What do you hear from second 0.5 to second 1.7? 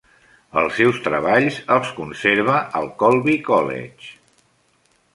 Els seus treballs